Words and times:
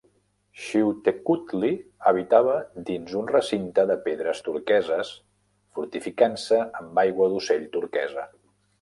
Xiuhtecuhtli 0.67 1.69
habitava 2.13 2.55
dins 2.89 3.13
un 3.21 3.29
recinte 3.35 3.85
de 3.93 3.99
pedres 4.09 4.43
turqueses, 4.51 5.15
fortificant-se 5.77 6.67
amb 6.85 7.07
aigua 7.07 7.33
d'ocell 7.37 7.73
turquesa. 7.79 8.31